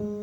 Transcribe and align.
Hola, 0.00 0.14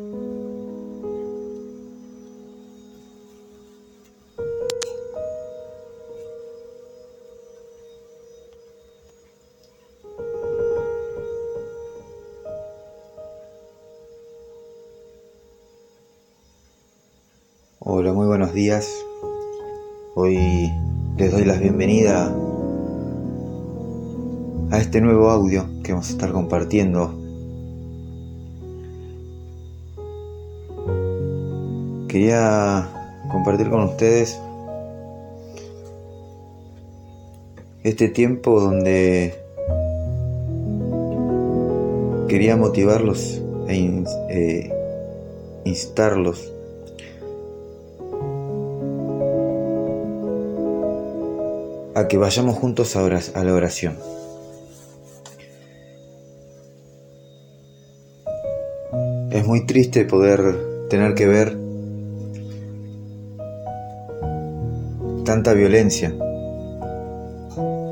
muy 18.12 18.26
buenos 18.26 18.52
días. 18.52 18.90
Hoy 20.16 20.72
les 21.16 21.30
doy 21.30 21.44
la 21.44 21.54
bienvenida 21.54 22.34
a 24.72 24.78
este 24.78 25.00
nuevo 25.00 25.30
audio 25.30 25.66
que 25.84 25.92
vamos 25.92 26.08
a 26.08 26.12
estar 26.12 26.32
compartiendo. 26.32 27.27
Quería 32.08 32.88
compartir 33.30 33.68
con 33.68 33.82
ustedes 33.82 34.40
este 37.82 38.08
tiempo 38.08 38.60
donde 38.60 39.34
quería 42.28 42.56
motivarlos 42.56 43.42
e 43.68 44.04
eh, 44.30 44.72
instarlos 45.64 46.50
a 51.94 52.08
que 52.08 52.16
vayamos 52.16 52.56
juntos 52.56 52.96
a, 52.96 53.00
a 53.00 53.44
la 53.44 53.52
oración. 53.52 53.98
Es 59.30 59.46
muy 59.46 59.66
triste 59.66 60.06
poder 60.06 60.88
tener 60.88 61.14
que 61.14 61.26
ver 61.26 61.67
tanta 65.28 65.52
violencia, 65.52 66.10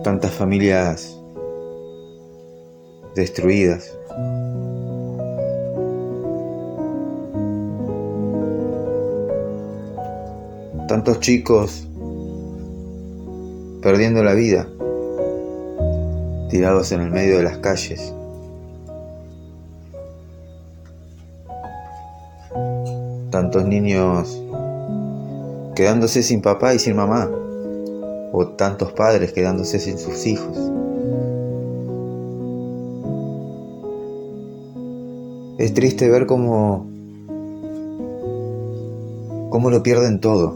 tantas 0.03 0.31
familias 0.31 1.20
destruidas. 3.15 3.95
Tantos 10.89 11.20
chicos 11.20 11.87
perdiendo 13.83 14.25
la 14.25 14.33
vida, 14.33 14.67
tirados 16.48 16.91
en 16.93 17.03
el 17.03 17.11
medio 17.11 17.37
de 17.37 17.43
las 17.43 17.59
calles. 17.59 18.15
Tantos 23.31 23.67
niños 23.67 24.43
quedándose 25.77 26.22
sin 26.22 26.41
papá 26.41 26.74
y 26.74 26.78
sin 26.78 26.96
mamá, 26.96 27.30
o 28.32 28.46
tantos 28.56 28.92
padres 28.92 29.32
quedándose 29.32 29.78
sin 29.78 29.98
sus 29.98 30.27
hijos. 30.27 30.56
Es 35.58 35.74
triste 35.74 36.08
ver 36.08 36.27
cómo, 36.27 36.86
cómo 39.50 39.70
lo 39.70 39.82
pierden 39.82 40.19
todo. 40.20 40.54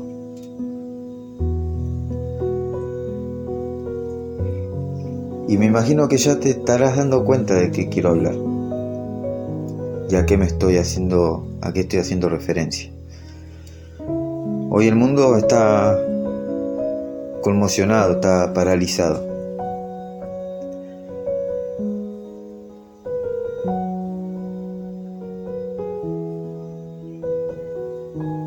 Y 5.48 5.58
me 5.58 5.66
imagino 5.66 6.08
que 6.08 6.16
ya 6.16 6.40
te 6.40 6.50
estarás 6.50 6.96
dando 6.96 7.24
cuenta 7.24 7.54
de 7.54 7.70
que 7.70 7.90
quiero 7.90 8.10
hablar. 8.10 8.36
Y 10.08 10.14
a 10.14 10.24
qué 10.24 10.38
me 10.38 10.46
estoy 10.46 10.78
haciendo, 10.78 11.46
a 11.60 11.72
qué 11.72 11.80
estoy 11.80 11.98
haciendo 11.98 12.30
referencia. 12.30 12.90
Hoy 14.70 14.86
el 14.86 14.94
mundo 14.94 15.36
está 15.36 15.98
conmocionado, 17.42 18.12
está 18.12 18.52
paralizado. 18.54 19.28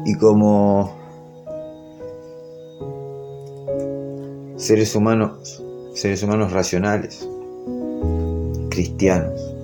Y 0.05 0.15
como 0.15 0.95
seres 4.57 4.95
humanos 4.95 5.61
seres 5.93 6.23
humanos 6.23 6.51
racionales, 6.51 7.27
cristianos. 8.69 9.55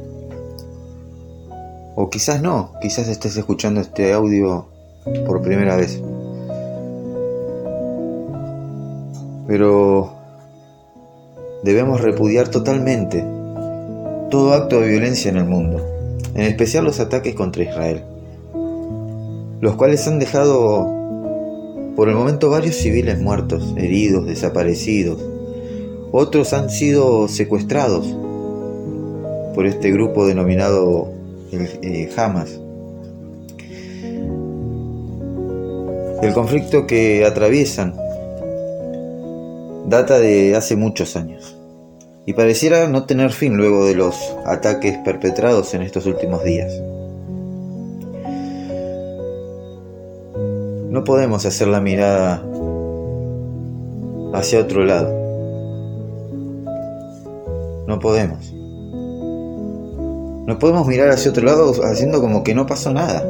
O 1.96 2.10
quizás 2.10 2.42
no, 2.42 2.72
quizás 2.82 3.08
estés 3.08 3.36
escuchando 3.36 3.82
este 3.82 4.14
audio 4.14 4.68
por 5.26 5.42
primera 5.42 5.76
vez. 5.76 6.02
Pero 9.50 10.12
debemos 11.64 12.02
repudiar 12.02 12.50
totalmente 12.50 13.26
todo 14.30 14.54
acto 14.54 14.80
de 14.80 14.90
violencia 14.90 15.32
en 15.32 15.38
el 15.38 15.46
mundo, 15.46 15.84
en 16.36 16.42
especial 16.42 16.84
los 16.84 17.00
ataques 17.00 17.34
contra 17.34 17.64
Israel, 17.64 18.04
los 19.60 19.74
cuales 19.76 20.08
han 20.08 20.20
dejado 20.20 20.88
por 21.96 22.10
el 22.10 22.16
momento 22.16 22.52
varios 22.52 22.76
civiles 22.76 23.20
muertos, 23.20 23.74
heridos, 23.76 24.28
desaparecidos, 24.28 25.20
otros 26.12 26.54
han 26.54 26.70
sido 26.70 27.28
secuestrados 27.28 28.06
por 29.56 29.66
este 29.66 29.92
grupo 29.92 30.28
denominado 30.28 31.12
eh, 31.52 32.08
Hamas. 32.16 32.60
El 36.22 36.34
conflicto 36.36 36.86
que 36.86 37.26
atraviesan 37.26 37.96
data 39.90 40.20
de 40.20 40.56
hace 40.56 40.76
muchos 40.76 41.16
años 41.16 41.58
y 42.28 42.34
pareciera 42.34 42.88
no 42.88 43.06
tener 43.06 43.32
fin 43.32 43.58
luego 43.58 43.86
de 43.86 43.96
los 43.96 44.16
ataques 44.46 45.00
perpetrados 45.00 45.74
en 45.74 45.82
estos 45.82 46.06
últimos 46.06 46.44
días. 46.44 46.72
No 50.90 51.04
podemos 51.04 51.44
hacer 51.46 51.68
la 51.70 51.82
mirada 51.82 52.44
hacia 54.34 54.60
otro 54.60 54.86
lado. 54.86 55.10
No 57.88 57.98
podemos. 58.00 58.54
No 60.46 60.60
podemos 60.60 60.86
mirar 60.86 61.10
hacia 61.10 61.32
otro 61.32 61.46
lado 61.46 61.74
haciendo 61.84 62.22
como 62.22 62.44
que 62.44 62.54
no 62.54 62.68
pasó 62.68 62.94
nada. 62.94 63.24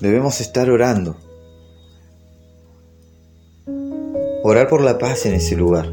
Debemos 0.00 0.40
estar 0.40 0.70
orando. 0.70 1.16
Orar 4.42 4.68
por 4.68 4.80
la 4.80 4.96
paz 4.96 5.26
en 5.26 5.34
ese 5.34 5.56
lugar. 5.56 5.92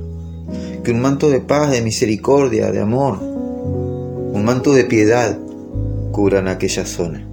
Que 0.86 0.92
un 0.92 1.02
manto 1.02 1.30
de 1.30 1.42
paz, 1.42 1.72
de 1.72 1.82
misericordia, 1.82 2.72
de 2.72 2.80
amor, 2.80 3.20
un 3.22 4.42
manto 4.46 4.72
de 4.72 4.86
piedad 4.86 5.38
cubran 6.14 6.48
aquella 6.48 6.86
zona. 6.86 7.28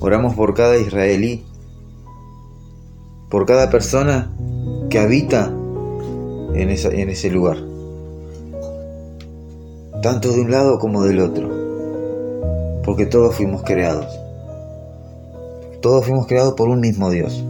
Oramos 0.00 0.34
por 0.34 0.54
cada 0.54 0.76
israelí, 0.78 1.44
por 3.30 3.46
cada 3.46 3.70
persona 3.70 4.32
que 4.90 4.98
habita 4.98 5.46
en, 6.54 6.70
en 6.70 7.08
ese 7.08 7.30
lugar, 7.30 7.58
tanto 10.02 10.32
de 10.32 10.40
un 10.40 10.50
lado 10.50 10.80
como 10.80 11.04
del 11.04 11.20
otro, 11.20 11.61
porque 12.84 13.06
todos 13.06 13.34
fuimos 13.36 13.62
creados. 13.62 14.06
Todos 15.80 16.04
fuimos 16.04 16.26
creados 16.26 16.54
por 16.54 16.68
un 16.68 16.80
mismo 16.80 17.10
Dios. 17.10 17.44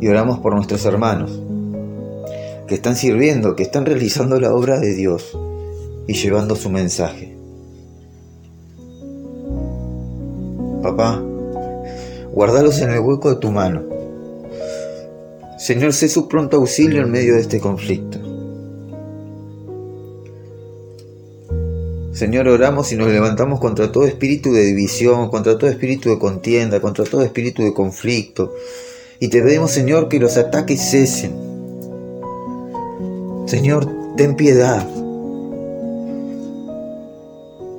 Y 0.00 0.08
oramos 0.08 0.38
por 0.38 0.54
nuestros 0.54 0.84
hermanos, 0.84 1.40
que 2.66 2.74
están 2.74 2.96
sirviendo, 2.96 3.56
que 3.56 3.62
están 3.62 3.86
realizando 3.86 4.38
la 4.38 4.54
obra 4.54 4.78
de 4.78 4.94
Dios 4.94 5.36
y 6.06 6.14
llevando 6.14 6.54
su 6.54 6.70
mensaje. 6.70 7.36
Papá, 10.82 11.22
guardalos 12.32 12.80
en 12.80 12.90
el 12.90 13.00
hueco 13.00 13.30
de 13.30 13.40
tu 13.40 13.50
mano. 13.50 13.82
Señor, 15.58 15.92
sé 15.92 16.08
su 16.08 16.28
pronto 16.28 16.58
auxilio 16.58 17.02
en 17.02 17.10
medio 17.10 17.34
de 17.34 17.40
este 17.40 17.58
conflicto. 17.60 18.25
Señor, 22.16 22.48
oramos 22.48 22.92
y 22.92 22.96
nos 22.96 23.08
levantamos 23.08 23.60
contra 23.60 23.92
todo 23.92 24.06
espíritu 24.06 24.50
de 24.50 24.62
división, 24.62 25.28
contra 25.28 25.58
todo 25.58 25.68
espíritu 25.68 26.08
de 26.08 26.18
contienda, 26.18 26.80
contra 26.80 27.04
todo 27.04 27.20
espíritu 27.20 27.62
de 27.62 27.74
conflicto. 27.74 28.54
Y 29.20 29.28
te 29.28 29.42
pedimos, 29.42 29.70
Señor, 29.70 30.08
que 30.08 30.18
los 30.18 30.38
ataques 30.38 30.80
cesen. 30.80 31.34
Señor, 33.44 33.86
ten 34.16 34.34
piedad. 34.34 34.88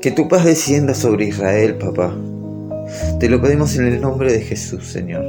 Que 0.01 0.11
tu 0.11 0.27
paz 0.27 0.45
descienda 0.45 0.93
sobre 0.93 1.25
Israel, 1.25 1.79
papá. 1.79 2.15
Te 3.19 3.29
lo 3.29 3.41
pedimos 3.41 3.75
en 3.75 3.87
el 3.87 3.99
nombre 3.99 4.31
de 4.31 4.41
Jesús, 4.41 4.85
Señor. 4.85 5.25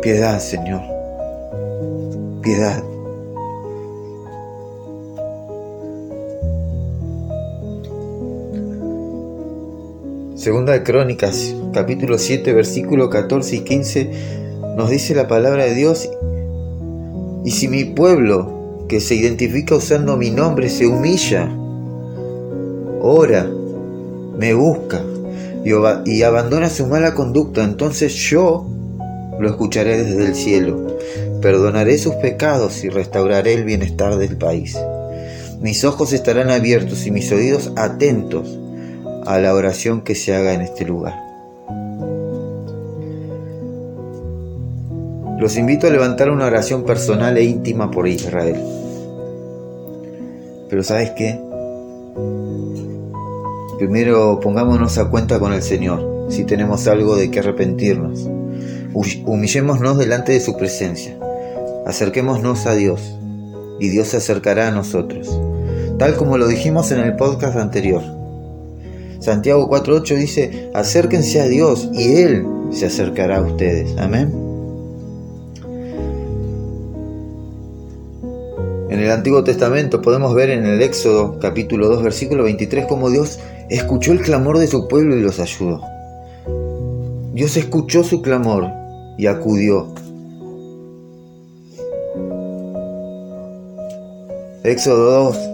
Piedad, 0.00 0.40
Señor. 0.40 0.80
Piedad. 2.40 2.82
Segunda 10.40 10.72
de 10.72 10.82
Crónicas, 10.82 11.54
capítulo 11.74 12.16
7, 12.16 12.54
versículo 12.54 13.10
14 13.10 13.56
y 13.56 13.60
15, 13.60 14.10
nos 14.74 14.88
dice 14.88 15.14
la 15.14 15.28
palabra 15.28 15.66
de 15.66 15.74
Dios, 15.74 16.08
y 17.44 17.50
si 17.50 17.68
mi 17.68 17.84
pueblo, 17.84 18.86
que 18.88 19.00
se 19.00 19.16
identifica 19.16 19.74
usando 19.74 20.16
mi 20.16 20.30
nombre, 20.30 20.70
se 20.70 20.86
humilla, 20.86 21.46
ora, 23.02 23.50
me 24.38 24.54
busca 24.54 25.02
y, 26.06 26.22
abandona 26.22 26.70
su 26.70 26.86
mala 26.86 27.12
conducta, 27.12 27.62
entonces 27.62 28.14
yo 28.14 28.66
lo 29.38 29.46
escucharé 29.46 30.02
desde 30.02 30.24
el 30.24 30.34
cielo, 30.34 30.96
perdonaré 31.42 31.98
sus 31.98 32.14
pecados 32.14 32.82
y 32.82 32.88
restauraré 32.88 33.52
el 33.52 33.64
bienestar 33.64 34.16
del 34.16 34.38
país. 34.38 34.78
Mis 35.60 35.84
ojos 35.84 36.14
estarán 36.14 36.48
abiertos 36.48 37.06
y 37.06 37.10
mis 37.10 37.30
oídos 37.30 37.72
atentos 37.76 38.56
a 39.26 39.38
la 39.38 39.54
oración 39.54 40.02
que 40.02 40.14
se 40.14 40.34
haga 40.34 40.54
en 40.54 40.62
este 40.62 40.84
lugar. 40.84 41.30
Los 45.40 45.56
invito 45.56 45.86
a 45.86 45.90
levantar 45.90 46.30
una 46.30 46.44
oración 46.44 46.84
personal 46.84 47.38
e 47.38 47.44
íntima 47.44 47.90
por 47.90 48.06
Israel. 48.06 48.62
Pero 50.68 50.82
¿sabes 50.82 51.12
qué? 51.12 51.40
Primero 53.78 54.38
pongámonos 54.40 54.98
a 54.98 55.08
cuenta 55.08 55.38
con 55.38 55.54
el 55.54 55.62
Señor, 55.62 56.26
si 56.28 56.44
tenemos 56.44 56.86
algo 56.86 57.16
de 57.16 57.30
que 57.30 57.38
arrepentirnos. 57.38 58.28
Humillémonos 58.92 59.96
delante 59.96 60.32
de 60.32 60.40
su 60.40 60.58
presencia. 60.58 61.18
Acerquémonos 61.86 62.66
a 62.66 62.74
Dios 62.74 63.16
y 63.78 63.88
Dios 63.88 64.08
se 64.08 64.18
acercará 64.18 64.68
a 64.68 64.72
nosotros. 64.72 65.40
Tal 65.98 66.16
como 66.16 66.36
lo 66.36 66.48
dijimos 66.48 66.92
en 66.92 67.00
el 67.00 67.16
podcast 67.16 67.56
anterior. 67.56 68.19
Santiago 69.20 69.68
4.8 69.68 70.16
dice, 70.16 70.70
acérquense 70.74 71.40
a 71.40 71.44
Dios 71.46 71.90
y 71.92 72.14
Él 72.14 72.46
se 72.72 72.86
acercará 72.86 73.38
a 73.38 73.42
ustedes. 73.42 73.96
Amén. 73.98 74.32
En 78.88 78.98
el 78.98 79.10
Antiguo 79.10 79.44
Testamento 79.44 80.02
podemos 80.02 80.34
ver 80.34 80.50
en 80.50 80.66
el 80.66 80.82
Éxodo 80.82 81.38
capítulo 81.38 81.88
2 81.88 82.02
versículo 82.02 82.44
23 82.44 82.86
cómo 82.86 83.08
Dios 83.10 83.38
escuchó 83.68 84.12
el 84.12 84.20
clamor 84.20 84.58
de 84.58 84.66
su 84.66 84.88
pueblo 84.88 85.16
y 85.16 85.20
los 85.20 85.38
ayudó. 85.38 85.82
Dios 87.32 87.56
escuchó 87.56 88.02
su 88.02 88.20
clamor 88.22 88.66
y 89.16 89.26
acudió. 89.26 89.94
Éxodo 94.64 95.32
2 95.34 95.49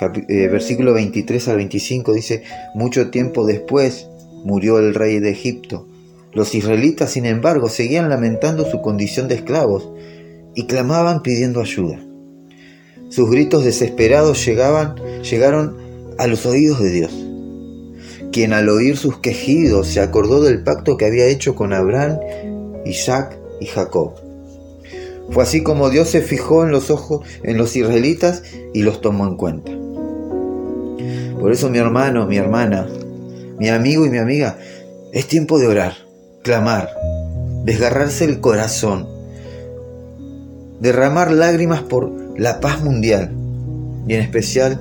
eh, 0.00 0.48
versículo 0.48 0.94
23 0.94 1.48
al 1.48 1.56
25 1.56 2.12
dice, 2.12 2.42
mucho 2.74 3.10
tiempo 3.10 3.46
después 3.46 4.08
murió 4.44 4.78
el 4.78 4.94
rey 4.94 5.18
de 5.18 5.30
Egipto. 5.30 5.86
Los 6.32 6.54
israelitas, 6.54 7.10
sin 7.10 7.26
embargo, 7.26 7.68
seguían 7.68 8.08
lamentando 8.08 8.70
su 8.70 8.80
condición 8.80 9.28
de 9.28 9.34
esclavos 9.34 9.90
y 10.54 10.66
clamaban 10.66 11.22
pidiendo 11.22 11.60
ayuda. 11.60 11.98
Sus 13.08 13.30
gritos 13.30 13.64
desesperados 13.64 14.44
llegaban, 14.44 14.94
llegaron 15.22 15.76
a 16.18 16.26
los 16.28 16.46
oídos 16.46 16.80
de 16.80 16.90
Dios, 16.90 17.26
quien 18.30 18.52
al 18.52 18.68
oír 18.68 18.96
sus 18.96 19.18
quejidos 19.18 19.88
se 19.88 20.00
acordó 20.00 20.42
del 20.42 20.62
pacto 20.62 20.96
que 20.96 21.06
había 21.06 21.26
hecho 21.26 21.56
con 21.56 21.72
Abraham, 21.72 22.20
Isaac 22.84 23.36
y 23.60 23.66
Jacob. 23.66 24.12
Fue 25.30 25.42
así 25.42 25.62
como 25.62 25.90
Dios 25.90 26.08
se 26.08 26.22
fijó 26.22 26.64
en 26.64 26.70
los 26.70 26.90
ojos 26.90 27.26
en 27.42 27.56
los 27.56 27.74
israelitas 27.74 28.42
y 28.74 28.82
los 28.82 29.00
tomó 29.00 29.26
en 29.26 29.36
cuenta. 29.36 29.79
Por 31.40 31.52
eso 31.52 31.70
mi 31.70 31.78
hermano, 31.78 32.26
mi 32.26 32.36
hermana, 32.36 32.86
mi 33.58 33.70
amigo 33.70 34.04
y 34.04 34.10
mi 34.10 34.18
amiga, 34.18 34.58
es 35.10 35.26
tiempo 35.26 35.58
de 35.58 35.68
orar, 35.68 35.94
clamar, 36.42 36.90
desgarrarse 37.64 38.26
el 38.26 38.40
corazón, 38.40 39.08
derramar 40.80 41.32
lágrimas 41.32 41.80
por 41.80 42.10
la 42.38 42.60
paz 42.60 42.82
mundial 42.82 43.32
y 44.06 44.12
en 44.14 44.20
especial 44.20 44.78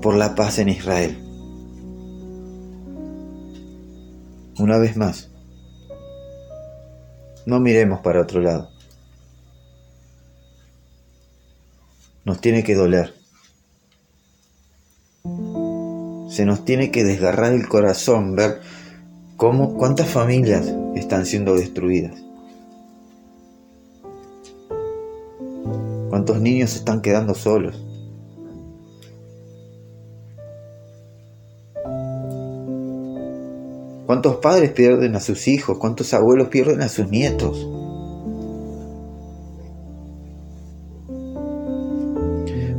por 0.00 0.14
la 0.14 0.34
paz 0.34 0.58
en 0.58 0.70
Israel. 0.70 1.18
Una 4.58 4.78
vez 4.78 4.96
más, 4.96 5.28
no 7.44 7.60
miremos 7.60 8.00
para 8.00 8.22
otro 8.22 8.40
lado. 8.40 8.70
Nos 12.24 12.40
tiene 12.40 12.64
que 12.64 12.74
doler 12.74 13.23
se 16.34 16.44
nos 16.44 16.64
tiene 16.64 16.90
que 16.90 17.04
desgarrar 17.04 17.52
el 17.52 17.68
corazón 17.68 18.34
ver 18.34 18.58
cómo, 19.36 19.76
cuántas 19.76 20.08
familias 20.08 20.66
están 20.96 21.26
siendo 21.26 21.54
destruidas. 21.54 22.24
Cuántos 26.10 26.40
niños 26.40 26.74
están 26.74 27.02
quedando 27.02 27.34
solos. 27.34 27.80
¿Cuántos 34.06 34.38
padres 34.38 34.72
pierden 34.72 35.14
a 35.14 35.20
sus 35.20 35.46
hijos? 35.46 35.78
¿Cuántos 35.78 36.12
abuelos 36.14 36.48
pierden 36.48 36.82
a 36.82 36.88
sus 36.88 37.08
nietos? 37.08 37.64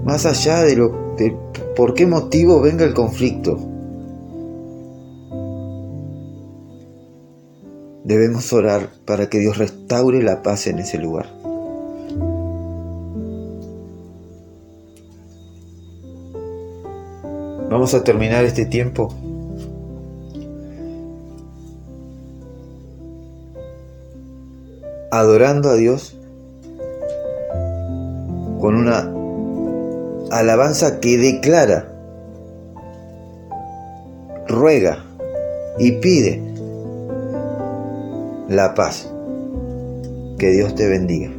Más 0.03 0.25
allá 0.25 0.61
de 0.63 0.75
lo, 0.75 1.15
de 1.17 1.44
por 1.75 1.93
qué 1.93 2.05
motivo 2.05 2.61
venga 2.61 2.85
el 2.85 2.93
conflicto. 2.93 3.57
Debemos 8.03 8.53
orar 8.53 8.89
para 9.05 9.29
que 9.29 9.39
Dios 9.39 9.57
restaure 9.57 10.21
la 10.21 10.41
paz 10.43 10.67
en 10.67 10.79
ese 10.79 10.97
lugar. 10.97 11.27
Vamos 17.69 17.93
a 17.93 18.03
terminar 18.03 18.45
este 18.45 18.65
tiempo 18.65 19.13
adorando 25.11 25.69
a 25.69 25.75
Dios 25.75 26.15
con 28.59 28.75
una 28.75 29.14
alabanza 30.31 30.99
que 30.99 31.17
declara, 31.17 31.87
ruega 34.47 35.03
y 35.79 35.91
pide 35.93 36.41
la 38.49 38.73
paz. 38.73 39.11
Que 40.37 40.51
Dios 40.51 40.75
te 40.75 40.87
bendiga. 40.87 41.34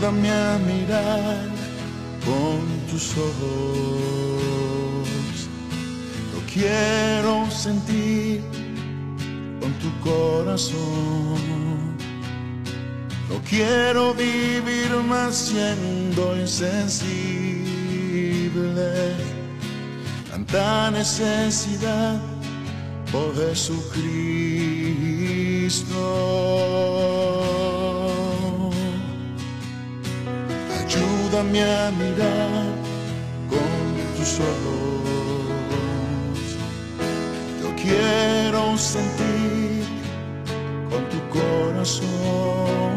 Ayúdame 0.00 0.30
a 0.30 0.58
mirar 0.66 1.44
con 2.24 2.60
tus 2.90 3.12
ojos. 3.18 5.06
Lo 6.32 6.40
quiero 6.50 7.50
sentir 7.50 8.40
con 9.60 9.74
tu 9.74 9.90
corazón. 10.00 11.36
No 13.28 13.42
quiero 13.46 14.14
vivir 14.14 14.90
más 15.06 15.34
siendo 15.36 16.34
insensible. 16.34 17.20
tanta 20.30 20.90
necesidad 20.92 22.18
por 23.12 23.36
Jesucristo. 23.36 24.00
Ayúdame 31.30 31.62
a 31.62 31.92
mirar 31.92 32.66
con 33.48 33.80
tus 34.16 34.40
ojos. 34.40 34.98
Yo 37.62 37.68
quiero 37.76 38.76
sentir 38.76 39.84
con 40.90 41.02
tu 41.08 41.20
corazón. 41.38 42.90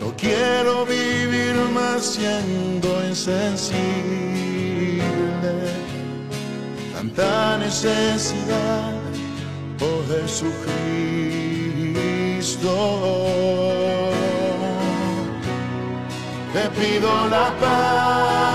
No 0.00 0.08
quiero 0.16 0.86
vivir 0.86 1.56
más 1.74 2.04
siendo 2.06 2.88
insensible. 3.04 3.74
Tanta 6.94 7.58
necesidad, 7.58 8.92
oh 9.80 10.04
Jesucristo. 10.08 10.60
Te 16.52 16.68
pido 16.70 17.28
la 17.28 17.48
paz 17.60 18.50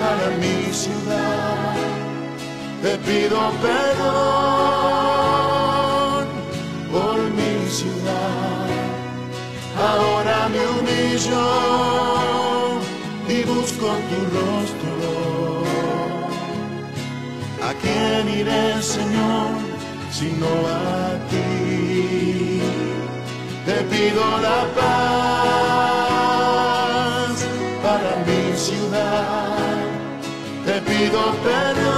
para 0.00 0.26
mi 0.40 0.72
ciudad. 0.72 1.76
Te 2.82 2.96
pido 3.06 3.38
perdón 3.60 4.14
por 6.90 7.18
mi 7.38 7.68
ciudad. 7.68 8.68
Ahora 9.78 10.48
me 10.48 10.62
humillo 10.74 11.46
y 13.28 13.42
busco 13.44 13.88
tu 14.08 14.18
rostro. 14.36 15.64
¿A 17.62 17.70
quién 17.82 18.24
iré, 18.40 18.64
Señor, 18.82 19.50
sino 20.10 20.46
a 20.46 20.78
ti? 21.28 22.33
Pido 23.94 24.26
la 24.46 24.60
paz 24.78 25.84
para 27.80 28.10
mi 28.26 28.42
ciudad. 28.56 29.76
Te 30.66 30.76
pido 30.82 31.20
perdón 31.44 31.94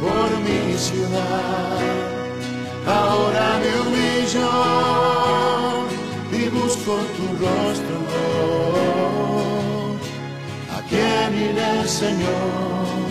por 0.00 0.28
mi 0.46 0.62
ciudad. 0.78 1.80
Ahora 2.86 3.46
me 3.62 3.70
humillo 3.82 4.52
y 6.32 6.42
busco 6.48 6.92
tu 7.16 7.24
rostro. 7.44 7.98
¿A 10.76 10.78
quién 10.88 11.28
iré, 11.50 11.74
Señor? 11.86 13.04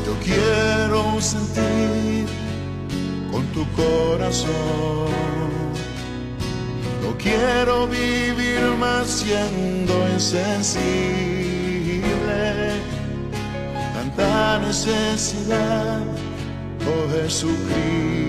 Yo 0.06 0.14
quiero 0.24 1.20
sentir 1.20 2.26
con 3.30 3.44
tu 3.48 3.64
corazón. 3.72 5.59
Quiero 7.22 7.86
vivir 7.86 8.60
más 8.78 9.06
siendo 9.06 10.08
insensible. 10.08 10.80
Tanta 13.94 14.58
necesidad, 14.60 16.00
oh 16.86 17.06
Jesucristo. 17.12 18.20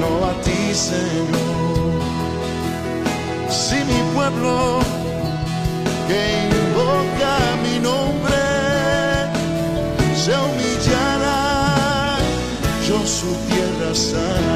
Sino 0.00 0.24
a 0.24 0.32
ti, 0.42 0.74
Señor. 0.74 2.00
Si 3.50 3.76
mi 3.76 4.00
pueblo 4.14 4.80
que 6.08 6.20
invoca 6.48 7.34
mi 7.62 7.78
nombre 7.80 8.40
se 10.14 10.32
humillara, 10.32 12.16
yo 12.88 13.06
su 13.06 13.30
tierra 13.48 13.94
sanaré. 13.94 14.49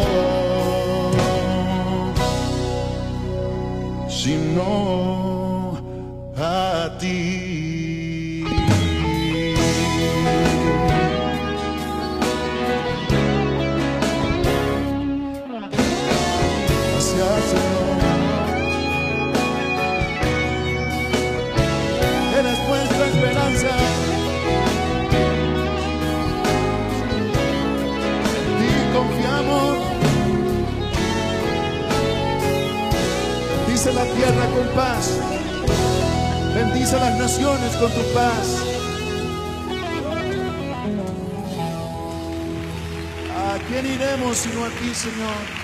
Si 4.09 4.35
no 4.55 5.22
Dice 33.83 33.95
la 33.95 34.05
tierra 34.05 34.45
con 34.55 34.67
paz. 34.75 35.19
Bendice 36.55 36.93
las 36.93 37.19
naciones 37.19 37.75
con 37.75 37.91
tu 37.91 38.13
paz. 38.13 38.63
¿A 43.35 43.57
quién 43.67 43.85
iremos 43.85 44.37
sino 44.37 44.63
a 44.63 44.69
ti, 44.69 44.95
Señor? 44.95 45.62